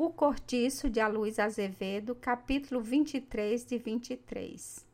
O 0.00 0.10
Cortiço 0.10 0.88
de 0.88 1.00
Aloysio 1.00 1.42
Azevedo, 1.42 2.14
capítulo 2.14 2.80
23 2.80 3.66
de 3.66 3.78
23. 3.78 4.86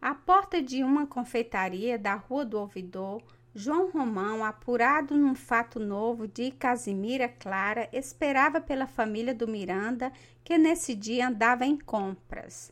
À 0.00 0.14
porta 0.14 0.62
de 0.62 0.84
uma 0.84 1.04
confeitaria 1.04 1.98
da 1.98 2.14
Rua 2.14 2.44
do 2.44 2.56
Ouvidor, 2.60 3.20
João 3.52 3.90
Romão, 3.90 4.44
apurado 4.44 5.16
num 5.16 5.34
fato 5.34 5.80
novo 5.80 6.28
de 6.28 6.52
Casimira 6.52 7.28
Clara, 7.28 7.88
esperava 7.92 8.60
pela 8.60 8.86
família 8.86 9.34
do 9.34 9.48
Miranda, 9.48 10.12
que 10.44 10.56
nesse 10.56 10.94
dia 10.94 11.26
andava 11.26 11.66
em 11.66 11.76
compras. 11.76 12.70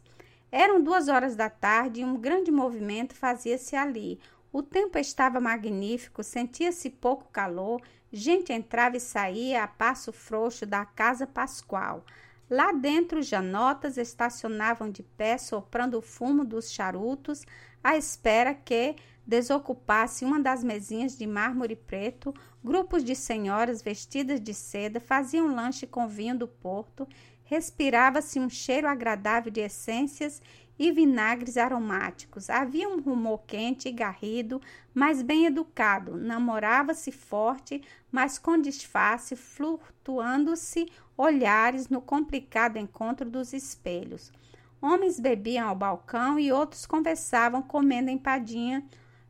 Eram 0.52 0.80
duas 0.80 1.09
horas 1.09 1.34
da 1.34 1.50
tarde 1.50 2.02
e 2.02 2.04
um 2.04 2.16
grande 2.16 2.52
movimento 2.52 3.16
fazia-se 3.16 3.75
ali. 3.75 4.20
O 4.55 4.62
tempo 4.62 4.96
estava 4.96 5.41
magnífico, 5.41 6.23
sentia-se 6.23 6.89
pouco 6.89 7.25
calor, 7.32 7.82
gente 8.12 8.53
entrava 8.53 8.96
e 8.96 9.00
saía 9.00 9.64
a 9.64 9.66
passo 9.66 10.12
frouxo 10.12 10.64
da 10.64 10.84
casa 10.84 11.27
pascual. 11.27 12.04
Lá 12.48 12.71
dentro, 12.71 13.21
janotas 13.21 13.96
estacionavam 13.96 14.89
de 14.89 15.03
pé, 15.03 15.39
soprando 15.39 15.99
o 15.99 16.00
fumo 16.00 16.44
dos 16.44 16.71
charutos, 16.71 17.44
à 17.82 17.96
espera 17.96 18.54
que 18.54 18.94
desocupasse 19.27 20.25
uma 20.25 20.39
das 20.39 20.63
mesinhas 20.63 21.18
de 21.18 21.27
mármore 21.27 21.75
preto. 21.75 22.32
Grupos 22.63 23.02
de 23.02 23.16
senhoras 23.16 23.82
vestidas 23.82 24.41
de 24.41 24.55
seda 24.55 25.00
faziam 25.00 25.52
lanche 25.52 25.85
com 25.85 26.07
vinho 26.07 26.39
do 26.39 26.46
porto. 26.46 27.08
Respirava-se 27.43 28.39
um 28.39 28.49
cheiro 28.49 28.86
agradável 28.86 29.50
de 29.50 29.63
essências 29.63 30.41
e 30.79 30.91
vinagres 30.91 31.57
aromáticos. 31.57 32.51
Havia 32.51 32.89
um 32.89 33.01
rumor 33.01 33.42
quente 33.47 33.89
e 33.89 33.92
garrido, 33.92 34.61
mas 34.92 35.23
bem 35.23 35.47
educado. 35.47 36.17
Namorava-se 36.17 37.12
forte, 37.12 37.83
mas 38.11 38.39
com 38.39 38.61
disfarce, 38.61 39.37
flutuando-se 39.37 40.87
olhares 41.17 41.89
no 41.89 42.00
complicado 42.00 42.77
encontro 42.77 43.28
dos 43.28 43.53
espelhos. 43.53 44.33
Homens 44.81 45.19
bebiam 45.19 45.69
ao 45.69 45.75
balcão 45.75 46.39
e 46.39 46.53
outros 46.53 46.84
conversavam 46.84 47.62
comendo 47.62 48.11
empadinha 48.11 48.84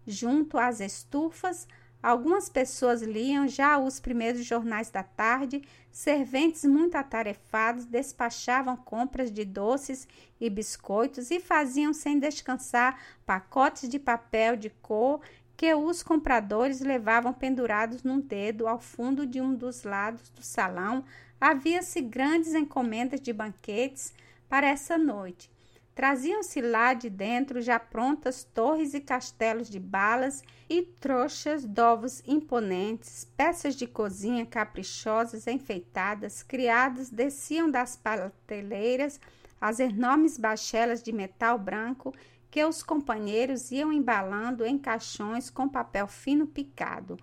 junto 0.06 0.58
às 0.58 0.80
estufas 0.80 1.68
Algumas 2.04 2.50
pessoas 2.50 3.00
liam 3.00 3.48
já 3.48 3.78
os 3.78 3.98
primeiros 3.98 4.44
jornais 4.44 4.90
da 4.90 5.02
tarde, 5.02 5.62
serventes 5.90 6.62
muito 6.62 6.96
atarefados 6.96 7.86
despachavam 7.86 8.76
compras 8.76 9.32
de 9.32 9.42
doces 9.42 10.06
e 10.38 10.50
biscoitos 10.50 11.30
e 11.30 11.40
faziam 11.40 11.94
sem 11.94 12.18
descansar 12.18 13.00
pacotes 13.24 13.88
de 13.88 13.98
papel 13.98 14.54
de 14.54 14.68
cor 14.68 15.22
que 15.56 15.72
os 15.72 16.02
compradores 16.02 16.82
levavam 16.82 17.32
pendurados 17.32 18.02
num 18.02 18.20
dedo 18.20 18.68
ao 18.68 18.78
fundo 18.78 19.26
de 19.26 19.40
um 19.40 19.54
dos 19.54 19.82
lados 19.82 20.28
do 20.28 20.42
salão. 20.42 21.06
Havia-se 21.40 22.02
grandes 22.02 22.52
encomendas 22.52 23.18
de 23.18 23.32
banquetes 23.32 24.12
para 24.46 24.66
essa 24.66 24.98
noite. 24.98 25.53
Traziam-se 25.94 26.60
lá 26.60 26.92
de 26.92 27.08
dentro 27.08 27.62
já 27.62 27.78
prontas 27.78 28.42
torres 28.42 28.94
e 28.94 29.00
castelos 29.00 29.70
de 29.70 29.78
balas 29.78 30.42
e 30.68 30.82
trouxas 30.82 31.64
d'ovos 31.64 32.20
imponentes, 32.26 33.30
peças 33.36 33.76
de 33.76 33.86
cozinha 33.86 34.44
caprichosas, 34.44 35.46
enfeitadas, 35.46 36.42
criadas 36.42 37.10
desciam 37.10 37.70
das 37.70 37.96
prateleiras 37.96 39.20
as 39.60 39.78
enormes 39.78 40.36
bachelas 40.36 41.02
de 41.02 41.12
metal 41.12 41.58
branco 41.58 42.12
que 42.50 42.64
os 42.64 42.82
companheiros 42.82 43.70
iam 43.70 43.92
embalando 43.92 44.66
em 44.66 44.76
caixões 44.76 45.48
com 45.48 45.68
papel 45.68 46.06
fino 46.06 46.46
picado. 46.46 47.16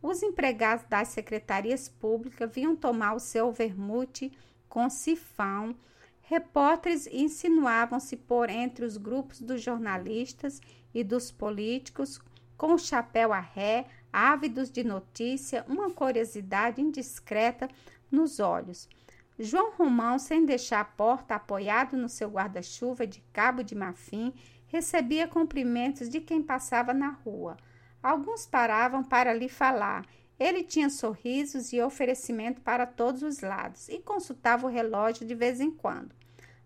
Os 0.00 0.22
empregados 0.22 0.84
das 0.88 1.08
secretarias 1.08 1.88
públicas 1.88 2.50
vinham 2.52 2.74
tomar 2.74 3.14
o 3.14 3.20
seu 3.20 3.52
vermute 3.52 4.32
com 4.68 4.88
sifão, 4.88 5.76
Repórteres 6.32 7.06
insinuavam-se 7.08 8.16
por 8.16 8.48
entre 8.48 8.86
os 8.86 8.96
grupos 8.96 9.42
dos 9.42 9.60
jornalistas 9.60 10.62
e 10.94 11.04
dos 11.04 11.30
políticos, 11.30 12.18
com 12.56 12.72
o 12.72 12.78
chapéu 12.78 13.34
a 13.34 13.38
ré, 13.38 13.84
ávidos 14.10 14.70
de 14.70 14.82
notícia, 14.82 15.62
uma 15.68 15.90
curiosidade 15.90 16.80
indiscreta 16.80 17.68
nos 18.10 18.40
olhos. 18.40 18.88
João 19.38 19.72
Romão, 19.72 20.18
sem 20.18 20.46
deixar 20.46 20.80
a 20.80 20.86
porta, 20.86 21.34
apoiado 21.34 21.98
no 21.98 22.08
seu 22.08 22.30
guarda-chuva 22.30 23.06
de 23.06 23.20
cabo 23.30 23.62
de 23.62 23.74
marfim, 23.74 24.32
recebia 24.68 25.28
cumprimentos 25.28 26.08
de 26.08 26.18
quem 26.18 26.40
passava 26.40 26.94
na 26.94 27.10
rua. 27.10 27.58
Alguns 28.02 28.46
paravam 28.46 29.04
para 29.04 29.34
lhe 29.34 29.50
falar. 29.50 30.06
Ele 30.40 30.64
tinha 30.64 30.88
sorrisos 30.88 31.74
e 31.74 31.82
oferecimento 31.82 32.62
para 32.62 32.86
todos 32.86 33.22
os 33.22 33.40
lados 33.40 33.90
e 33.90 33.98
consultava 33.98 34.66
o 34.66 34.70
relógio 34.70 35.26
de 35.26 35.34
vez 35.34 35.60
em 35.60 35.70
quando. 35.70 36.21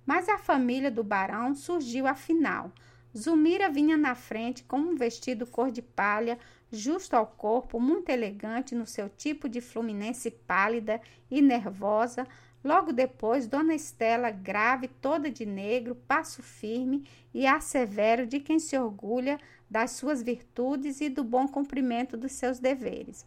Mas 0.06 0.28
a 0.28 0.38
família 0.38 0.90
do 0.90 1.02
barão 1.02 1.54
surgiu 1.54 2.06
afinal. 2.06 2.72
Zumira 3.16 3.68
vinha 3.68 3.96
na 3.96 4.14
frente 4.14 4.62
com 4.62 4.78
um 4.78 4.94
vestido 4.94 5.46
cor 5.46 5.70
de 5.70 5.82
palha, 5.82 6.38
justo 6.70 7.14
ao 7.14 7.26
corpo, 7.26 7.80
muito 7.80 8.10
elegante 8.10 8.74
no 8.74 8.86
seu 8.86 9.08
tipo 9.08 9.48
de 9.48 9.60
fluminense 9.60 10.30
pálida 10.30 11.00
e 11.30 11.42
nervosa. 11.42 12.26
Logo 12.62 12.92
depois, 12.92 13.46
Dona 13.46 13.74
Estela, 13.74 14.30
grave, 14.30 14.88
toda 14.88 15.30
de 15.30 15.46
negro, 15.46 15.94
passo 15.94 16.42
firme 16.42 17.04
e 17.32 17.46
assevero 17.46 18.26
de 18.26 18.38
quem 18.38 18.58
se 18.58 18.76
orgulha 18.76 19.38
das 19.68 19.92
suas 19.92 20.22
virtudes 20.22 21.00
e 21.00 21.08
do 21.08 21.24
bom 21.24 21.48
cumprimento 21.48 22.16
dos 22.16 22.32
seus 22.32 22.58
deveres. 22.58 23.24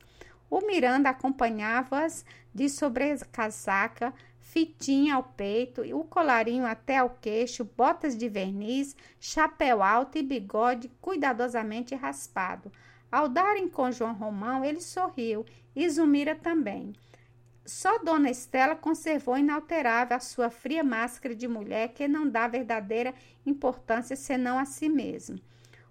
O 0.50 0.66
Miranda 0.66 1.10
acompanhava-as 1.10 2.26
de 2.54 2.68
sobrecasaca, 2.68 4.14
fitinha 4.50 5.14
ao 5.14 5.24
peito, 5.24 5.82
o 5.96 6.04
colarinho 6.04 6.66
até 6.66 6.98
ao 6.98 7.12
queixo, 7.12 7.64
botas 7.64 8.18
de 8.18 8.28
verniz, 8.28 8.96
chapéu 9.20 9.84
alto 9.84 10.18
e 10.18 10.24
bigode 10.24 10.90
cuidadosamente 11.00 11.94
raspado. 11.94 12.72
Ao 13.12 13.30
darem 13.30 13.68
com 13.68 13.92
João 13.92 14.14
Romão, 14.14 14.66
ele 14.66 14.82
sorriu 14.82 15.46
e 15.76 15.88
Zumira 15.88 16.36
também. 16.36 16.94
Só 17.64 18.00
Dona 18.00 18.32
Estela 18.32 18.76
conservou 18.76 19.38
inalterável 19.38 20.18
a 20.18 20.20
sua 20.20 20.50
fria 20.50 20.84
máscara 20.84 21.36
de 21.36 21.48
mulher 21.48 21.90
que 21.90 22.08
não 22.08 22.28
dá 22.28 22.48
verdadeira 22.48 23.14
importância 23.46 24.16
senão 24.16 24.58
a 24.58 24.66
si 24.66 24.90
mesmo. 24.90 25.40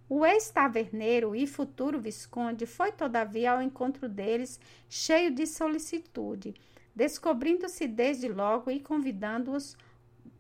O 0.09 0.27
ex-taverneiro 0.27 1.37
e 1.37 1.47
futuro 1.47 2.01
visconde 2.01 2.67
foi, 2.67 2.91
todavia, 2.91 3.53
ao 3.53 3.63
encontro 3.63 4.09
deles, 4.09 4.59
cheio 4.89 5.31
de 5.31 5.47
solicitude 5.47 6.55
descobrindo-se 6.99 7.87
desde 7.87 8.27
logo 8.27 8.73
e 8.73 8.81
convidando-os 8.81 9.77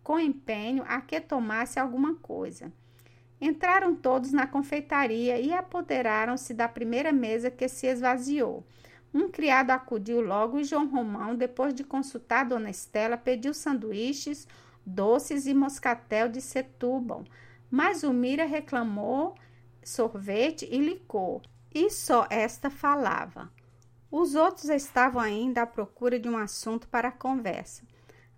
com 0.02 0.18
empenho 0.18 0.82
a 0.88 1.00
que 1.00 1.20
tomasse 1.20 1.78
alguma 1.78 2.16
coisa. 2.16 2.72
Entraram 3.40 3.94
todos 3.94 4.32
na 4.32 4.44
confeitaria 4.44 5.38
e 5.38 5.52
apoderaram-se 5.52 6.52
da 6.52 6.66
primeira 6.66 7.12
mesa 7.12 7.48
que 7.48 7.68
se 7.68 7.86
esvaziou. 7.86 8.66
Um 9.14 9.30
criado 9.30 9.70
acudiu 9.70 10.20
logo 10.20 10.58
e 10.58 10.64
João 10.64 10.88
Romão, 10.88 11.36
depois 11.36 11.72
de 11.72 11.84
consultar 11.84 12.44
Dona 12.44 12.70
Estela, 12.70 13.16
pediu 13.16 13.54
sanduíches, 13.54 14.48
doces 14.84 15.46
e 15.46 15.54
moscatel 15.54 16.28
de 16.28 16.40
Setúbal. 16.40 17.22
Mas 17.70 18.02
o 18.02 18.12
Mira 18.12 18.46
reclamou 18.46 19.36
sorvete 19.80 20.68
e 20.68 20.78
licor, 20.78 21.40
e 21.72 21.88
só 21.88 22.26
esta 22.28 22.68
falava. 22.68 23.48
Os 24.10 24.34
outros 24.34 24.70
estavam 24.70 25.20
ainda 25.20 25.62
à 25.62 25.66
procura 25.66 26.18
de 26.18 26.28
um 26.28 26.38
assunto 26.38 26.88
para 26.88 27.08
a 27.08 27.12
conversa. 27.12 27.82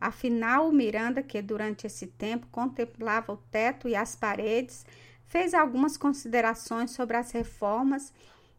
Afinal, 0.01 0.69
o 0.69 0.73
Miranda, 0.73 1.23
que 1.23 1.41
durante 1.41 1.87
esse 1.87 2.07
tempo 2.07 2.49
contemplava 2.51 3.33
o 3.33 3.37
teto 3.37 3.89
e 3.89 3.95
as 3.95 4.17
paredes, 4.17 4.85
fez 5.27 5.55
algumas 5.55 5.97
considerações 5.97 6.91
sobre 6.91 7.17
as 7.17 7.31
reformas 7.31 8.13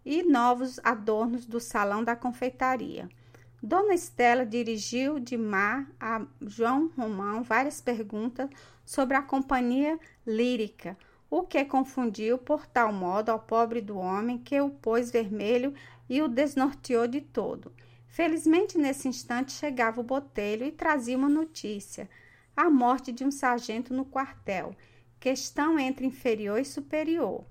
e 0.06 0.24
novos 0.24 0.80
adornos 0.84 1.46
do 1.46 1.60
salão 1.60 2.04
da 2.04 2.16
confeitaria. 2.16 3.10
Dona 3.62 3.94
Estela 3.94 4.46
dirigiu 4.46 5.20
de 5.20 5.38
mar 5.38 5.88
a 6.00 6.26
João 6.42 6.92
Romão 6.96 7.44
várias 7.44 7.81
perguntas 7.81 8.50
sobre 8.86 9.16
a 9.18 9.22
companhia 9.22 10.00
lírica, 10.25 10.98
o 11.31 11.44
que 11.44 11.63
confundiu 11.63 12.38
por 12.38 12.68
tal 12.68 12.92
modo 12.92 13.30
ao 13.30 13.39
pobre 13.39 13.80
do 13.80 13.98
homem 13.98 14.38
que 14.38 14.60
o 14.60 14.69
pôs 14.69 15.10
vermelho 15.10 15.74
e 16.10 16.22
o 16.22 16.28
desnorteou 16.28 17.07
de 17.07 17.22
todo. 17.22 17.72
Felizmente, 18.06 18.78
nesse 18.78 19.07
instante, 19.07 19.54
chegava 19.54 20.01
o 20.01 20.04
botelho 20.04 20.66
e 20.66 20.72
trazia 20.74 21.18
uma 21.18 21.30
notícia: 21.30 22.10
a 22.54 22.69
morte 22.69 23.13
de 23.13 23.24
um 23.24 23.31
sargento 23.31 23.94
no 23.94 24.04
quartel, 24.04 24.75
questão 25.22 25.80
entre 25.80 26.06
inferior 26.06 26.60
e 26.60 26.66
superior. 26.66 27.45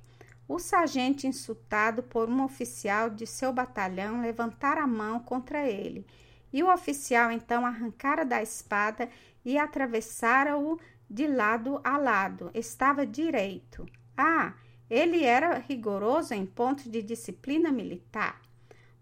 O 0.47 0.59
sargento, 0.59 1.27
insultado 1.27 2.03
por 2.03 2.29
um 2.29 2.45
oficial 2.45 3.09
de 3.09 3.27
seu 3.27 3.51
batalhão, 3.51 4.21
levantara 4.21 4.83
a 4.83 4.87
mão 4.87 5.21
contra 5.21 5.67
ele, 5.67 6.05
e 6.53 6.63
o 6.63 6.71
oficial 6.71 7.33
então 7.33 7.65
arrancara 7.65 8.27
da 8.27 8.43
espada 8.43 9.09
e 9.43 9.57
atravessara-o 9.57 10.79
de 11.11 11.27
lado 11.27 11.81
a 11.83 11.99
lado. 11.99 12.51
Estava 12.55 13.05
direito. 13.05 13.85
Ah, 14.17 14.55
ele 14.89 15.25
era 15.25 15.59
rigoroso 15.59 16.33
em 16.33 16.47
pontos 16.47 16.85
de 16.85 17.03
disciplina 17.03 17.73
militar. 17.73 18.41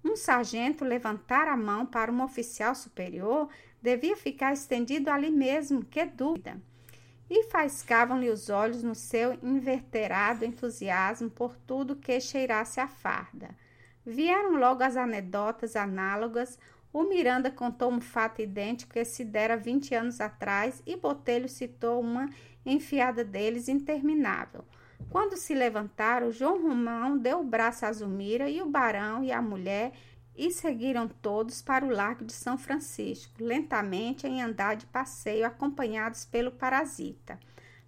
Um 0.03 0.17
sargento 0.17 0.85
levantara 0.85 1.53
a 1.53 1.57
mão 1.57 1.85
para 1.85 2.11
um 2.11 2.23
oficial 2.23 2.75
superior 2.75 3.49
devia 3.81 4.17
ficar 4.17 4.53
estendido 4.53 5.11
ali 5.11 5.31
mesmo, 5.31 5.85
que 5.85 6.05
dúvida! 6.05 6.61
E 7.31 7.45
faiscavam-lhe 7.45 8.31
os 8.31 8.49
olhos 8.49 8.83
no 8.83 8.95
seu 8.95 9.39
inverterado 9.43 10.45
entusiasmo 10.45 11.29
por 11.29 11.57
tudo 11.67 11.97
que 11.97 12.19
cheirasse 12.21 12.81
a 12.81 12.89
farda. 12.89 13.51
Vieram 14.05 14.57
logo 14.57 14.83
as 14.83 14.97
anedotas 14.97 15.77
análogas. 15.77 16.59
O 16.93 17.05
Miranda 17.05 17.51
contou 17.51 17.91
um 17.93 18.01
fato 18.01 18.41
idêntico 18.41 18.95
que 18.95 19.05
se 19.05 19.25
dera 19.25 19.57
vinte 19.57 19.95
anos 19.95 20.21
atrás 20.21 20.83
e 20.87 20.97
Botelho 20.97 21.49
citou 21.49 22.01
uma 22.01 22.31
enfiada 22.65 23.25
deles 23.25 23.69
interminável. 23.69 24.65
Quando 25.11 25.37
se 25.37 25.55
levantaram, 25.55 26.31
João 26.31 26.63
Romão 26.63 27.17
deu 27.17 27.41
o 27.41 27.45
braço 27.45 27.87
a 27.87 27.93
Zumira 27.93 28.49
e 28.49 28.61
o 28.61 28.69
barão 28.69 29.23
e 29.23 29.31
a 29.31 29.41
mulher 29.41 29.93
e 30.37 30.51
seguiram 30.51 31.09
todos 31.09 31.61
para 31.61 31.85
o 31.85 31.91
Largo 31.91 32.25
de 32.25 32.33
São 32.33 32.57
Francisco, 32.57 33.43
lentamente 33.43 34.27
em 34.27 34.41
andar 34.41 34.77
de 34.77 34.87
passeio, 34.87 35.45
acompanhados 35.45 36.25
pelo 36.25 36.53
parasita. 36.53 37.39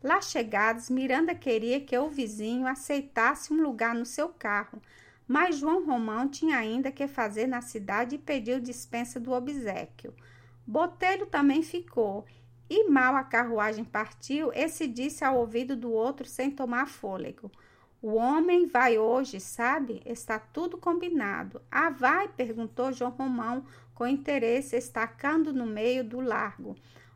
Lá 0.02 0.20
chegados, 0.20 0.90
Miranda 0.90 1.34
queria 1.34 1.80
que 1.80 1.96
o 1.96 2.08
vizinho 2.08 2.66
aceitasse 2.66 3.52
um 3.52 3.62
lugar 3.62 3.94
no 3.94 4.06
seu 4.06 4.30
carro, 4.30 4.80
mas 5.30 5.58
João 5.58 5.86
Romão 5.86 6.28
tinha 6.28 6.56
ainda 6.56 6.90
que 6.90 7.06
fazer 7.06 7.46
na 7.46 7.60
cidade 7.60 8.16
e 8.16 8.18
pediu 8.18 8.58
dispensa 8.58 9.20
do 9.20 9.30
obsequio. 9.30 10.12
Botelho 10.66 11.24
também 11.24 11.62
ficou, 11.62 12.26
e 12.68 12.88
mal 12.90 13.14
a 13.14 13.22
carruagem 13.22 13.84
partiu, 13.84 14.50
esse 14.52 14.88
disse 14.88 15.24
ao 15.24 15.38
ouvido 15.38 15.76
do 15.76 15.92
outro 15.92 16.26
sem 16.26 16.50
tomar 16.50 16.88
fôlego. 16.88 17.48
O 18.02 18.14
homem 18.14 18.66
vai 18.66 18.98
hoje, 18.98 19.38
sabe? 19.38 20.02
Está 20.04 20.36
tudo 20.36 20.76
combinado. 20.76 21.62
Ah, 21.70 21.90
vai? 21.90 22.26
perguntou 22.26 22.92
João 22.92 23.12
Romão, 23.12 23.64
com 23.94 24.08
interesse, 24.08 24.74
estacando 24.74 25.52
no 25.52 25.64
meio 25.64 26.02
do 26.02 26.18
largo. 26.18 26.74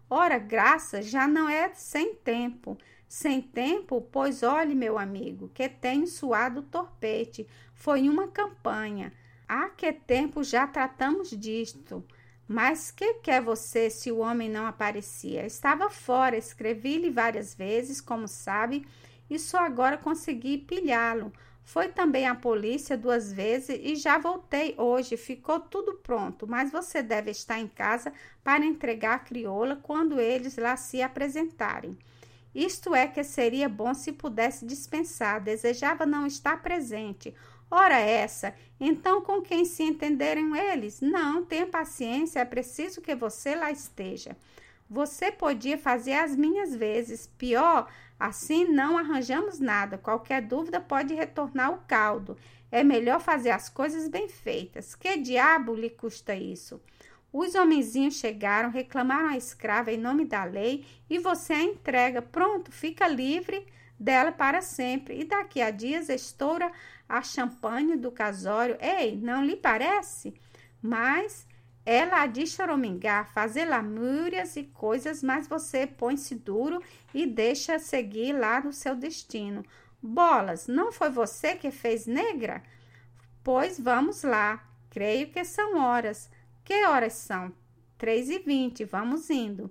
Ora, 0.09 0.39
graça, 0.39 1.03
já 1.03 1.27
não 1.27 1.49
é 1.49 1.75
sem 1.75 2.15
tempo. 2.15 2.79
Sem 3.17 3.41
tempo, 3.41 4.01
pois 4.11 4.43
olhe, 4.43 4.75
meu 4.75 4.99
amigo, 4.99 5.49
que 5.55 5.69
tenho 5.69 6.05
suado 6.05 6.63
torpete. 6.63 7.47
Foi 7.73 8.09
uma 8.09 8.27
campanha. 8.27 9.13
Há 9.47 9.69
que 9.69 9.93
tempo 9.93 10.43
já 10.43 10.67
tratamos 10.67 11.31
disto. 11.31 12.05
Mas 12.49 12.91
que 12.91 13.15
quer 13.23 13.41
você 13.41 13.89
se 13.89 14.11
o 14.11 14.19
homem 14.19 14.51
não 14.51 14.67
aparecia? 14.67 15.47
Estava 15.47 15.89
fora, 15.89 16.37
escrevi-lhe 16.37 17.09
várias 17.09 17.55
vezes, 17.55 18.01
como 18.01 18.27
sabe, 18.27 18.85
e 19.31 19.39
só 19.39 19.59
agora 19.59 19.97
consegui 19.97 20.59
pilhá-lo. 20.59 21.33
Foi 21.63 21.87
também 21.87 22.27
a 22.27 22.35
polícia 22.35 22.99
duas 22.99 23.33
vezes 23.33 23.79
e 23.81 23.95
já 23.95 24.19
voltei 24.19 24.75
hoje. 24.77 25.17
Ficou 25.17 25.61
tudo 25.61 26.01
pronto, 26.03 26.49
mas 26.49 26.73
você 26.73 27.01
deve 27.01 27.31
estar 27.31 27.61
em 27.61 27.69
casa 27.69 28.13
para 28.43 28.67
entregar 28.67 29.15
a 29.15 29.21
crioula 29.21 29.77
quando 29.77 30.19
eles 30.19 30.57
lá 30.57 30.77
se 30.77 31.01
apresentarem. 31.01 31.97
Isto 32.55 32.95
é 32.95 33.07
que 33.07 33.25
seria 33.25 33.69
bom 33.69 33.93
se 33.95 34.13
pudesse 34.13 34.65
dispensar. 34.65 35.43
Desejava 35.43 36.07
não 36.07 36.27
estar 36.27 36.63
presente. 36.63 37.35
Ora 37.71 37.99
essa, 37.99 38.55
então 38.79 39.21
com 39.21 39.43
quem 39.43 39.65
se 39.65 39.83
entenderam 39.83 40.55
eles? 40.55 41.01
Não, 41.01 41.45
tenha 41.45 41.67
paciência, 41.67 42.39
é 42.39 42.45
preciso 42.45 43.01
que 43.01 43.15
você 43.15 43.55
lá 43.57 43.71
esteja. 43.73 44.37
Você 44.89 45.33
podia 45.33 45.77
fazer 45.77 46.13
as 46.13 46.37
minhas 46.37 46.75
vezes. 46.75 47.27
Pior, 47.27 47.91
assim 48.21 48.67
não 48.67 48.97
arranjamos 48.97 49.59
nada. 49.59 49.99
Qualquer 49.99 50.43
dúvida 50.43 50.81
pode 50.81 51.15
retornar 51.15 51.73
o 51.73 51.79
caldo. 51.89 52.37
É 52.71 52.85
melhor 52.85 53.21
fazer 53.21 53.51
as 53.51 53.69
coisas 53.69 54.09
bem 54.09 54.29
feitas. 54.29 54.95
Que 54.95 55.17
diabo 55.17 55.75
lhe 55.75 55.91
custa 55.91 56.35
isso? 56.35 56.81
Os 57.37 57.57
homenzinhos 57.57 58.15
chegaram, 58.15 58.71
reclamaram 58.71 59.31
a 59.31 59.37
escrava 59.37 59.91
em 59.91 59.99
nome 59.99 60.25
da 60.25 60.45
lei 60.45 60.87
e 61.11 61.19
você 61.19 61.53
a 61.53 61.63
entrega. 61.65 62.23
Pronto, 62.23 62.71
fica 62.71 63.09
livre 63.09 63.67
dela 63.99 64.31
para 64.31 64.63
sempre. 64.63 65.19
E 65.19 65.25
daqui 65.25 65.61
a 65.61 65.73
dias 65.73 66.09
estoura 66.09 66.71
a 67.09 67.23
champanhe 67.23 67.97
do 67.97 68.13
casório. 68.13 68.79
Ei, 68.81 69.17
não 69.17 69.45
lhe 69.45 69.57
parece? 69.57 70.33
Mas 70.81 71.45
ela 71.85 72.23
há 72.23 72.27
de 72.29 72.47
choramingar, 72.47 73.33
fazer 73.33 73.65
lamúrias 73.65 74.55
e 74.55 74.63
coisas, 74.63 75.21
mas 75.21 75.49
você 75.49 75.89
põe-se 75.89 76.37
duro 76.37 76.81
e 77.13 77.27
deixa 77.27 77.81
seguir 77.81 78.33
lá 78.33 78.61
no 78.61 78.73
seu 78.73 78.95
destino. 78.95 79.65
Bolas, 80.01 80.69
não 80.69 80.93
foi 80.93 81.11
você 81.11 81.57
que 81.57 81.73
fez 81.73 82.07
negra? 82.07 82.63
Pois 83.43 83.81
vamos 83.81 84.23
lá. 84.23 84.65
Creio 84.89 85.33
que 85.33 85.45
são 85.45 85.77
horas. 85.81 86.31
Que 86.65 86.87
horas 86.87 87.13
são? 87.13 87.53
Três 87.99 88.31
e 88.31 88.39
vinte. 88.39 88.85
Vamos 88.85 89.29
indo. 89.29 89.71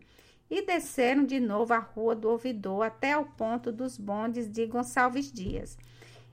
E 0.49 0.63
desceram 0.63 1.25
de 1.25 1.39
novo 1.39 1.73
a 1.73 1.79
rua 1.79 2.15
do 2.15 2.29
ouvidor 2.29 2.85
até 2.85 3.17
o 3.17 3.25
ponto 3.25 3.71
dos 3.71 3.97
bondes 3.97 4.47
de 4.47 4.67
Gonçalves 4.67 5.31
Dias. 5.31 5.77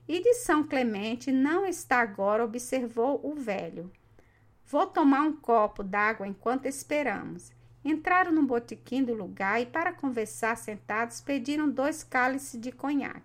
E 0.07 0.21
de 0.21 0.35
São 0.35 0.63
Clemente 0.63 1.31
não 1.31 1.65
está 1.65 1.99
agora, 1.99 2.43
observou 2.43 3.19
o 3.23 3.33
velho. 3.33 3.91
Vou 4.65 4.85
tomar 4.85 5.21
um 5.21 5.33
copo 5.33 5.83
d'água 5.83 6.27
enquanto 6.27 6.65
esperamos. 6.65 7.51
Entraram 7.83 8.31
no 8.31 8.43
botequim 8.43 9.03
do 9.03 9.13
lugar 9.13 9.59
e, 9.59 9.65
para 9.65 9.91
conversar 9.91 10.55
sentados, 10.55 11.19
pediram 11.19 11.67
dois 11.67 12.03
cálices 12.03 12.61
de 12.61 12.71
conhaque. 12.71 13.21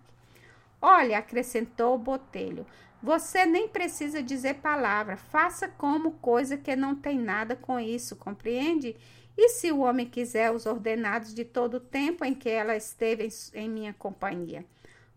Olha, 0.81 1.19
acrescentou 1.19 1.95
o 1.95 1.99
botelho, 1.99 2.65
você 3.01 3.45
nem 3.45 3.67
precisa 3.67 4.21
dizer 4.21 4.55
palavra, 4.55 5.17
faça 5.17 5.67
como 5.67 6.13
coisa 6.13 6.57
que 6.57 6.75
não 6.75 6.95
tem 6.95 7.19
nada 7.19 7.55
com 7.55 7.79
isso, 7.79 8.15
compreende? 8.15 8.95
E 9.37 9.49
se 9.49 9.71
o 9.71 9.79
homem 9.79 10.05
quiser 10.05 10.51
os 10.51 10.65
ordenados 10.65 11.33
de 11.33 11.45
todo 11.45 11.75
o 11.75 11.79
tempo 11.79 12.25
em 12.25 12.33
que 12.33 12.49
ela 12.49 12.75
esteve 12.75 13.27
em 13.53 13.69
minha 13.69 13.93
companhia? 13.93 14.65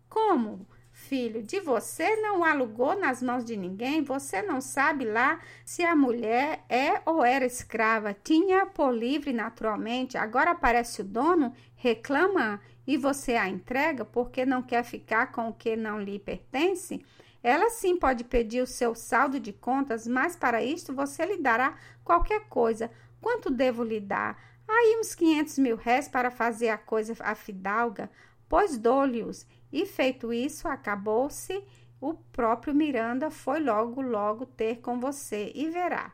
Como? 0.09 0.67
filho 1.01 1.43
de 1.43 1.59
você 1.61 2.17
não 2.17 2.45
alugou 2.45 2.97
nas 2.99 3.23
mãos 3.23 3.45
de 3.45 3.57
ninguém, 3.57 4.03
você 4.03 4.43
não 4.43 4.61
sabe 4.61 5.05
lá 5.05 5.41
se 5.65 5.83
a 5.83 5.97
mulher 5.97 6.65
é 6.69 7.01
ou 7.05 7.25
era 7.25 7.45
escrava. 7.45 8.15
Tinha 8.15 8.67
por 8.67 8.93
livre 8.93 9.33
naturalmente, 9.33 10.19
agora 10.19 10.53
aparece 10.53 11.01
o 11.01 11.05
dono, 11.05 11.53
reclama 11.75 12.61
e 12.87 12.97
você 12.97 13.35
a 13.35 13.49
entrega 13.49 14.05
porque 14.05 14.45
não 14.45 14.63
quer 14.63 14.85
ficar 14.85 15.33
com 15.33 15.49
o 15.49 15.55
que 15.55 15.75
não 15.75 16.01
lhe 16.01 16.19
pertence. 16.19 17.05
Ela 17.43 17.71
sim 17.71 17.97
pode 17.97 18.25
pedir 18.25 18.63
o 18.63 18.67
seu 18.67 18.95
saldo 18.95 19.41
de 19.41 19.53
contas, 19.53 20.07
mas 20.07 20.37
para 20.37 20.63
isto 20.63 20.95
você 20.95 21.25
lhe 21.25 21.39
dará 21.39 21.75
qualquer 22.05 22.49
coisa. 22.49 22.91
Quanto 23.21 23.51
devo 23.51 23.83
lhe 23.83 24.01
dar? 24.01 24.39
Aí 24.69 24.99
uns 25.01 25.15
500 25.15 25.59
mil 25.59 25.77
réis 25.77 26.09
para 26.09 26.31
fazer 26.31 26.69
a 26.69 26.79
coisa 26.79 27.15
a 27.21 27.35
fidalga, 27.35 28.11
pois 28.49 28.79
dou-lhe-os 28.79 29.47
e 29.73 29.87
feito 29.87 30.33
isso, 30.33 30.69
acabou-se. 30.69 31.65
O 32.01 32.15
próprio 32.15 32.75
Miranda 32.75 33.31
foi 33.31 33.61
logo, 33.61 34.01
logo 34.01 34.47
ter 34.47 34.81
com 34.81 34.99
você 34.99 35.53
e 35.55 35.69
verá. 35.69 36.13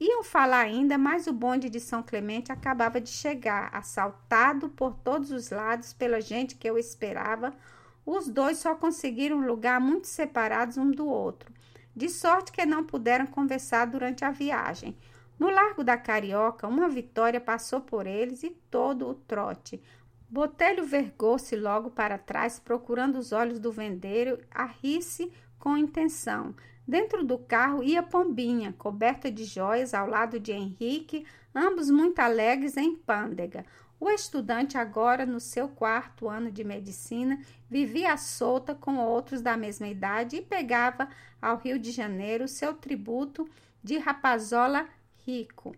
Iam 0.00 0.22
falar 0.24 0.60
ainda, 0.60 0.98
mas 0.98 1.26
o 1.26 1.32
bonde 1.32 1.70
de 1.70 1.80
São 1.80 2.02
Clemente 2.02 2.52
acabava 2.52 3.00
de 3.00 3.10
chegar, 3.10 3.70
assaltado 3.72 4.68
por 4.68 4.94
todos 4.96 5.30
os 5.30 5.50
lados 5.50 5.92
pela 5.92 6.20
gente 6.20 6.56
que 6.56 6.68
eu 6.68 6.76
esperava. 6.76 7.54
Os 8.04 8.28
dois 8.28 8.58
só 8.58 8.74
conseguiram 8.74 9.46
lugar 9.46 9.80
muito 9.80 10.06
separados 10.06 10.76
um 10.76 10.90
do 10.90 11.06
outro, 11.06 11.52
de 11.94 12.08
sorte 12.08 12.52
que 12.52 12.66
não 12.66 12.84
puderam 12.84 13.26
conversar 13.26 13.86
durante 13.86 14.24
a 14.24 14.30
viagem. 14.30 14.96
No 15.38 15.50
Largo 15.50 15.82
da 15.82 15.96
Carioca, 15.96 16.68
uma 16.68 16.88
vitória 16.88 17.40
passou 17.40 17.80
por 17.80 18.06
eles 18.06 18.42
e 18.42 18.50
todo 18.70 19.08
o 19.08 19.14
trote. 19.14 19.82
Botelho 20.28 20.84
vergou-se 20.84 21.54
logo 21.56 21.90
para 21.90 22.18
trás, 22.18 22.58
procurando 22.58 23.18
os 23.18 23.32
olhos 23.32 23.58
do 23.58 23.72
vendeiro, 23.72 24.38
a 24.50 24.64
rir-se 24.64 25.32
com 25.58 25.76
intenção. 25.76 26.54
Dentro 26.86 27.24
do 27.24 27.38
carro 27.38 27.82
ia 27.82 28.02
Pombinha, 28.02 28.74
coberta 28.76 29.30
de 29.30 29.44
joias, 29.44 29.94
ao 29.94 30.06
lado 30.06 30.38
de 30.38 30.52
Henrique, 30.52 31.24
ambos 31.54 31.90
muito 31.90 32.18
alegres 32.18 32.76
em 32.76 32.94
pândega. 32.94 33.64
O 34.00 34.10
estudante, 34.10 34.76
agora 34.76 35.24
no 35.24 35.40
seu 35.40 35.68
quarto 35.68 36.28
ano 36.28 36.50
de 36.50 36.64
medicina, 36.64 37.40
vivia 37.70 38.16
solta 38.16 38.74
com 38.74 38.96
outros 38.98 39.40
da 39.40 39.56
mesma 39.56 39.88
idade 39.88 40.36
e 40.36 40.42
pegava 40.42 41.08
ao 41.40 41.58
Rio 41.58 41.78
de 41.78 41.90
Janeiro 41.90 42.48
seu 42.48 42.74
tributo 42.74 43.48
de 43.82 43.98
rapazola 43.98 44.88
rico. 45.26 45.74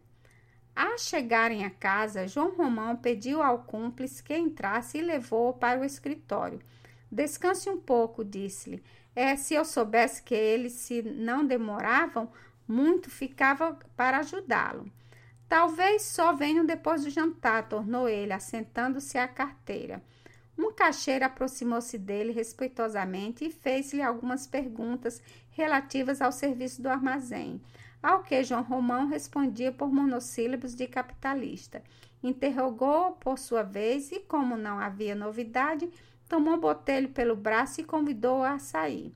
A 0.74 0.98
chegarem 0.98 1.64
a 1.64 1.70
casa, 1.70 2.28
João 2.28 2.54
Romão 2.54 2.96
pediu 2.96 3.42
ao 3.42 3.60
cúmplice 3.60 4.22
que 4.22 4.36
entrasse 4.36 4.98
e 4.98 5.02
levou-o 5.02 5.54
para 5.54 5.80
o 5.80 5.84
escritório. 5.84 6.60
Descanse 7.10 7.70
um 7.70 7.78
pouco, 7.78 8.24
disse-lhe. 8.24 8.82
É, 9.14 9.36
se 9.36 9.54
eu 9.54 9.64
soubesse 9.64 10.22
que 10.22 10.34
eles 10.34 10.72
se 10.72 11.00
não 11.00 11.46
demoravam 11.46 12.30
muito, 12.68 13.08
ficava 13.08 13.78
para 13.96 14.18
ajudá-lo. 14.18 14.90
Talvez 15.48 16.02
só 16.02 16.32
venham 16.32 16.66
depois 16.66 17.04
do 17.04 17.10
jantar, 17.10 17.68
tornou 17.68 18.08
ele, 18.08 18.32
assentando-se 18.32 19.16
à 19.16 19.28
carteira. 19.28 20.02
Um 20.58 20.72
caixeiro 20.72 21.24
aproximou-se 21.24 21.98
dele 21.98 22.32
respeitosamente 22.32 23.44
e 23.44 23.50
fez-lhe 23.50 24.02
algumas 24.02 24.46
perguntas 24.46 25.22
relativas 25.50 26.20
ao 26.20 26.32
serviço 26.32 26.82
do 26.82 26.88
armazém. 26.88 27.60
ao 28.02 28.22
que 28.22 28.44
João 28.44 28.62
Romão 28.62 29.08
respondia 29.08 29.72
por 29.72 29.92
monossílabos 29.92 30.74
de 30.74 30.86
capitalista. 30.86 31.82
Interrogou 32.22 33.12
por 33.12 33.38
sua 33.38 33.62
vez 33.62 34.12
e, 34.12 34.20
como 34.20 34.56
não 34.56 34.78
havia 34.78 35.14
novidade, 35.14 35.90
tomou 36.28 36.56
Botelho 36.56 37.08
pelo 37.08 37.34
braço 37.34 37.80
e 37.80 37.84
convidou-o 37.84 38.44
a 38.44 38.58
sair. 38.58 39.12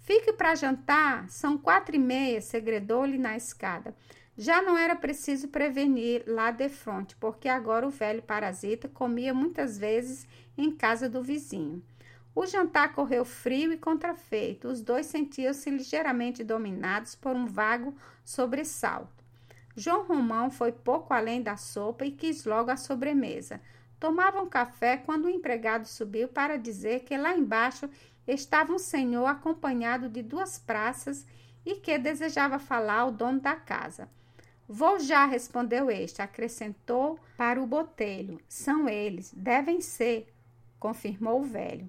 Fique 0.00 0.32
para 0.32 0.54
jantar, 0.54 1.28
são 1.28 1.58
quatro 1.58 1.94
e 1.94 1.98
meia, 1.98 2.40
segredou-lhe 2.40 3.18
na 3.18 3.36
escada. 3.36 3.94
Já 4.40 4.62
não 4.62 4.78
era 4.78 4.94
preciso 4.94 5.48
prevenir 5.48 6.22
lá 6.24 6.52
de 6.52 6.68
frente, 6.68 7.16
porque 7.16 7.48
agora 7.48 7.84
o 7.84 7.90
velho 7.90 8.22
parasita 8.22 8.88
comia 8.88 9.34
muitas 9.34 9.76
vezes 9.76 10.28
em 10.56 10.70
casa 10.70 11.08
do 11.08 11.20
vizinho. 11.20 11.82
O 12.32 12.46
jantar 12.46 12.92
correu 12.92 13.24
frio 13.24 13.72
e 13.72 13.76
contrafeito. 13.76 14.68
Os 14.68 14.80
dois 14.80 15.06
sentiam-se 15.06 15.68
ligeiramente 15.70 16.44
dominados 16.44 17.16
por 17.16 17.34
um 17.34 17.46
vago 17.46 17.92
sobressalto. 18.24 19.24
João 19.74 20.04
Romão 20.04 20.52
foi 20.52 20.70
pouco 20.70 21.12
além 21.12 21.42
da 21.42 21.56
sopa 21.56 22.06
e 22.06 22.12
quis 22.12 22.44
logo 22.44 22.70
a 22.70 22.76
sobremesa. 22.76 23.60
Tomavam 23.98 24.48
café 24.48 24.98
quando 24.98 25.24
o 25.24 25.30
empregado 25.30 25.88
subiu 25.88 26.28
para 26.28 26.56
dizer 26.56 27.00
que 27.00 27.16
lá 27.16 27.36
embaixo 27.36 27.90
estava 28.24 28.72
um 28.72 28.78
senhor 28.78 29.26
acompanhado 29.26 30.08
de 30.08 30.22
duas 30.22 30.60
praças 30.60 31.26
e 31.66 31.74
que 31.74 31.98
desejava 31.98 32.60
falar 32.60 33.00
ao 33.00 33.10
dono 33.10 33.40
da 33.40 33.56
casa. 33.56 34.08
Vou 34.70 34.98
já, 34.98 35.24
respondeu 35.24 35.90
este, 35.90 36.20
acrescentou 36.20 37.18
para 37.38 37.58
o 37.58 37.66
botelho. 37.66 38.38
São 38.46 38.86
eles, 38.86 39.32
devem 39.34 39.80
ser, 39.80 40.30
confirmou 40.78 41.40
o 41.40 41.44
velho. 41.44 41.88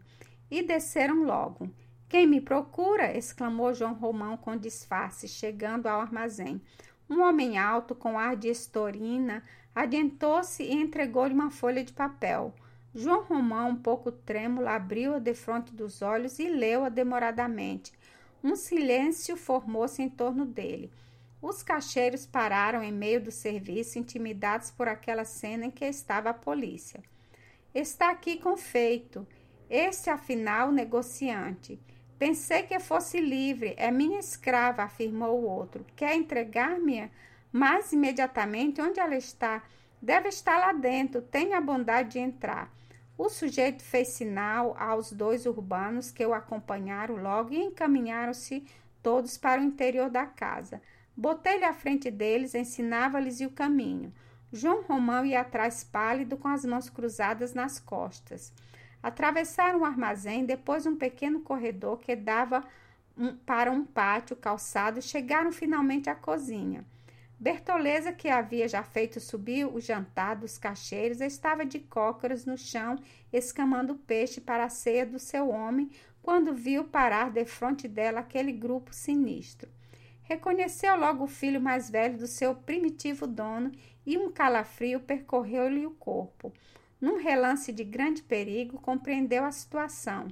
E 0.50 0.63
desceram 0.63 1.24
logo. 1.24 1.69
Quem 2.07 2.25
me 2.25 2.39
procura? 2.39 3.15
exclamou 3.15 3.74
João 3.74 3.93
Romão 3.93 4.38
com 4.38 4.55
disfarce, 4.55 5.27
chegando 5.27 5.88
ao 5.88 6.00
armazém. 6.00 6.62
Um 7.09 7.21
homem 7.21 7.57
alto, 7.57 7.93
com 7.93 8.17
ar 8.17 8.38
de 8.38 8.48
estorina, 8.48 9.43
adiantou-se 9.75 10.63
e 10.63 10.74
entregou-lhe 10.74 11.33
uma 11.33 11.51
folha 11.51 11.83
de 11.83 11.91
papel. 11.91 12.53
João 12.95 13.24
Romão, 13.24 13.71
um 13.71 13.75
pouco 13.75 14.09
trêmulo, 14.09 14.67
abriu-a 14.67 15.19
de 15.19 15.33
frente 15.33 15.75
dos 15.75 16.01
olhos 16.01 16.39
e 16.39 16.48
leu-a 16.48 16.88
demoradamente. 16.88 17.91
Um 18.41 18.55
silêncio 18.55 19.36
formou-se 19.36 20.01
em 20.01 20.09
torno 20.09 20.45
dele. 20.45 20.89
Os 21.41 21.63
cacheiros 21.63 22.25
pararam 22.25 22.84
em 22.84 22.91
meio 22.91 23.22
do 23.22 23.31
serviço, 23.31 23.98
intimidados 23.98 24.72
por 24.72 24.88
aquela 24.88 25.24
cena 25.24 25.65
em 25.65 25.72
que 25.72 25.86
estava 25.86 26.31
a 26.31 26.34
polícia. 26.34 27.01
Está 27.74 28.12
aqui 28.12 28.38
com 28.38 28.58
feito. 28.58 29.25
Este, 29.69 30.10
afinal, 30.10 30.72
negociante. 30.72 31.79
Pensei 32.17 32.63
que 32.63 32.77
fosse 32.79 33.22
livre. 33.22 33.74
É 33.77 33.89
minha 33.89 34.19
escrava, 34.19 34.84
afirmou 34.84 35.39
o 35.39 35.48
outro. 35.48 35.86
Quer 35.96 36.15
entregar-me? 36.15 37.10
Mas 37.51 37.93
imediatamente, 37.93 38.81
onde 38.81 39.00
ela 39.00 39.15
está? 39.15 39.63
Deve 40.01 40.27
estar 40.27 40.58
lá 40.58 40.74
dentro. 40.74 41.22
Tenha 41.22 41.58
a 41.58 41.62
bondade 41.62 42.13
de 42.13 42.19
entrar. 42.19 42.69
O 43.17 43.29
sujeito 43.29 43.84
fez 43.84 44.10
sinal 44.10 44.75
aos 44.77 45.12
dois 45.12 45.46
urbanos 45.46 46.12
que 46.12 46.25
o 46.25 46.34
acompanharam 46.34 47.15
logo 47.15 47.53
e 47.53 47.63
encaminharam-se 47.63 48.65
todos 49.01 49.38
para 49.38 49.62
o 49.62 49.63
interior 49.63 50.10
da 50.10 50.25
casa. 50.25 50.81
Botei-lhe 51.19 51.65
à 51.65 51.73
frente 51.73 52.09
deles, 52.09 52.55
ensinava-lhes 52.55 53.41
o 53.41 53.49
caminho. 53.49 54.13
João 54.53 54.83
Romão 54.83 55.25
ia 55.25 55.41
atrás 55.41 55.83
pálido, 55.83 56.38
com 56.38 56.47
as 56.47 56.63
mãos 56.63 56.89
cruzadas 56.89 57.53
nas 57.53 57.77
costas. 57.77 58.53
Atravessaram 59.03 59.81
o 59.81 59.83
armazém, 59.83 60.45
depois 60.45 60.85
um 60.85 60.95
pequeno 60.95 61.41
corredor 61.41 61.97
que 61.97 62.15
dava 62.15 62.63
um, 63.17 63.35
para 63.35 63.69
um 63.69 63.83
pátio 63.83 64.33
calçado, 64.33 65.01
chegaram 65.01 65.51
finalmente 65.51 66.09
à 66.09 66.15
cozinha. 66.15 66.85
Bertoleza, 67.38 68.13
que 68.13 68.29
havia 68.29 68.69
já 68.69 68.81
feito 68.81 69.19
subir 69.19 69.65
o 69.65 69.77
jantar 69.81 70.38
dos 70.38 70.57
cacheiros, 70.57 71.19
estava 71.19 71.65
de 71.65 71.79
cócoras 71.79 72.45
no 72.45 72.57
chão, 72.57 72.97
escamando 73.33 73.93
peixe 73.93 74.39
para 74.39 74.63
a 74.63 74.69
ceia 74.69 75.05
do 75.05 75.19
seu 75.19 75.49
homem, 75.49 75.91
quando 76.21 76.53
viu 76.53 76.85
parar 76.85 77.29
defronte 77.29 77.89
dela 77.89 78.21
aquele 78.21 78.53
grupo 78.53 78.93
sinistro. 78.93 79.69
Reconheceu 80.29 80.95
logo 80.95 81.24
o 81.24 81.27
filho 81.27 81.59
mais 81.59 81.89
velho 81.89 82.15
do 82.15 82.27
seu 82.27 82.53
primitivo 82.53 83.25
dono 83.25 83.71
e 84.05 84.15
um 84.15 84.31
calafrio 84.31 85.00
percorreu-lhe 85.00 85.88
o 85.88 85.91
corpo. 85.91 86.53
Num 87.01 87.17
relance 87.17 87.74
de 87.74 87.83
grande 87.83 88.21
perigo, 88.21 88.79
compreendeu 88.79 89.43
a 89.43 89.51
situação. 89.51 90.27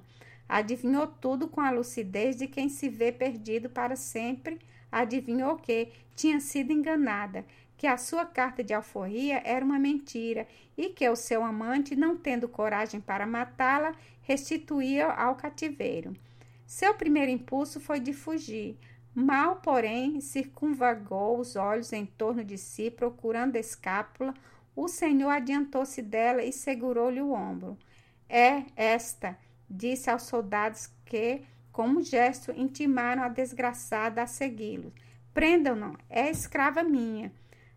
Adivinhou 0.47 1.07
tudo 1.07 1.47
com 1.47 1.59
a 1.59 1.71
lucidez 1.71 2.35
de 2.35 2.45
quem 2.47 2.69
se 2.69 2.87
vê 2.89 3.11
perdido 3.11 3.71
para 3.71 3.95
sempre 3.95 4.59
adivinhou 4.91 5.55
que 5.57 5.89
tinha 6.15 6.39
sido 6.39 6.71
enganada, 6.71 7.43
que 7.75 7.87
a 7.87 7.97
sua 7.97 8.23
carta 8.23 8.63
de 8.63 8.75
alforria 8.75 9.41
era 9.43 9.65
uma 9.65 9.79
mentira 9.79 10.47
e 10.77 10.89
que 10.89 11.09
o 11.09 11.15
seu 11.15 11.43
amante, 11.43 11.95
não 11.95 12.15
tendo 12.15 12.47
coragem 12.47 13.01
para 13.01 13.25
matá-la, 13.25 13.93
restituía 14.21 15.07
ao 15.07 15.35
cativeiro. 15.35 16.13
Seu 16.67 16.93
primeiro 16.93 17.31
impulso 17.31 17.79
foi 17.79 17.99
de 17.99 18.13
fugir. 18.13 18.77
Mal, 19.19 19.55
porém, 19.57 20.21
circunvagou 20.21 21.39
os 21.39 21.55
olhos 21.55 21.91
em 21.91 22.05
torno 22.05 22.43
de 22.43 22.57
si, 22.57 22.91
procurando 22.91 23.55
a 23.55 23.59
escápula. 23.59 24.33
O 24.75 24.87
senhor 24.87 25.29
adiantou-se 25.29 26.01
dela 26.03 26.43
e 26.43 26.51
segurou-lhe 26.51 27.21
o 27.21 27.31
ombro. 27.31 27.75
É 28.29 28.63
esta, 28.75 29.35
disse 29.67 30.09
aos 30.09 30.23
soldados 30.23 30.89
que 31.03 31.41
com 31.77 31.89
um 31.89 32.01
gesto, 32.01 32.51
intimaram 32.53 33.21
a 33.21 33.27
desgraçada 33.27 34.23
a 34.23 34.25
segui-lo. 34.25 34.91
Prendam-no, 35.31 35.95
é 36.09 36.27
escrava 36.27 36.81
minha. 36.81 37.31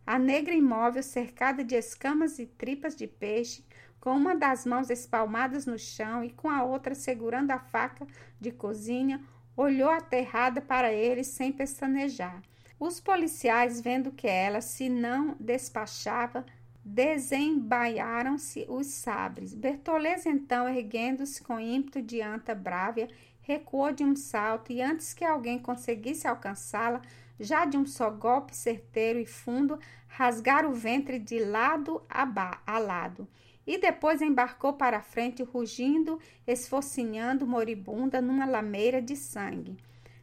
A 0.06 0.18
negra 0.18 0.54
imóvel, 0.54 1.02
cercada 1.02 1.62
de 1.62 1.74
escamas 1.74 2.38
e 2.38 2.46
tripas 2.46 2.96
de 2.96 3.06
peixe, 3.06 3.62
com 4.00 4.12
uma 4.12 4.34
das 4.34 4.64
mãos 4.64 4.88
espalmadas 4.88 5.66
no 5.66 5.78
chão 5.78 6.24
e 6.24 6.30
com 6.30 6.48
a 6.48 6.62
outra 6.62 6.94
segurando 6.94 7.50
a 7.50 7.58
faca 7.58 8.06
de 8.40 8.50
cozinha, 8.50 9.22
olhou 9.56 9.90
aterrada 9.90 10.60
para 10.60 10.92
ele 10.92 11.24
sem 11.24 11.52
pestanejar. 11.52 12.42
Os 12.78 12.98
policiais, 12.98 13.80
vendo 13.80 14.10
que 14.10 14.26
ela 14.26 14.60
se 14.60 14.88
não 14.88 15.36
despachava, 15.38 16.46
desembaiaram-se 16.82 18.64
os 18.68 18.86
sabres. 18.86 19.54
Bertoleza, 19.54 20.28
então, 20.28 20.68
erguendo-se 20.68 21.42
com 21.42 21.60
ímpeto 21.60 22.00
de 22.00 22.22
anta 22.22 22.54
brávia, 22.54 23.08
recuou 23.42 23.92
de 23.92 24.02
um 24.02 24.16
salto 24.16 24.72
e, 24.72 24.80
antes 24.80 25.12
que 25.12 25.24
alguém 25.24 25.58
conseguisse 25.58 26.26
alcançá-la, 26.26 27.02
já 27.38 27.64
de 27.64 27.76
um 27.76 27.86
só 27.86 28.10
golpe 28.10 28.56
certeiro 28.56 29.18
e 29.18 29.26
fundo, 29.26 29.78
rasgar 30.06 30.66
o 30.66 30.72
ventre 30.72 31.18
de 31.18 31.38
lado 31.38 32.02
a, 32.08 32.78
lado. 32.78 33.28
E 33.66 33.78
depois 33.78 34.22
embarcou 34.22 34.72
para 34.72 34.98
a 34.98 35.02
frente, 35.02 35.42
rugindo, 35.42 36.18
esfocinhando 36.46 37.46
moribunda 37.46 38.20
numa 38.20 38.46
lameira 38.46 39.00
de 39.00 39.16
sangue. 39.16 39.76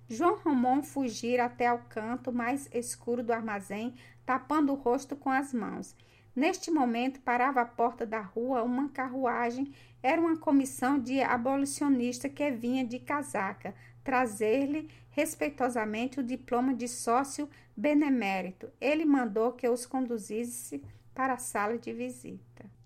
João 0.10 0.38
Romão 0.38 0.82
fugira 0.82 1.46
até 1.46 1.67
ao 1.67 1.79
canto 1.89 2.32
mais 2.32 2.70
escuro 2.74 3.24
do 3.24 3.34
armazém, 3.34 3.94
tapando 4.25 4.72
o 4.72 4.75
rosto 4.75 5.15
com 5.15 5.29
as 5.29 5.53
mãos. 5.53 5.96
Neste 6.36 6.70
momento, 6.70 7.20
parava 7.22 7.62
à 7.62 7.65
porta 7.65 8.06
da 8.06 8.22
rua 8.22 8.63
uma 8.63 8.89
carruagem. 8.89 9.74
Era 10.03 10.22
uma 10.22 10.38
comissão 10.38 11.00
de 11.00 11.20
abolicionista 11.22 12.29
que 12.29 12.51
vinha 12.51 12.86
de 12.86 13.00
casaca 13.00 13.74
trazer-lhe 14.03 14.89
respeitosamente 15.10 16.20
o 16.20 16.24
diploma 16.24 16.74
de 16.74 16.88
sócio 16.88 17.50
benemérito. 17.75 18.70
Ele 18.79 19.03
mandou 19.03 19.51
que 19.51 19.67
os 19.67 19.86
conduzisse 19.86 20.82
para 21.13 21.34
a 21.34 21.38
sala 21.38 21.77
de 21.77 21.91
visita. 21.91 22.76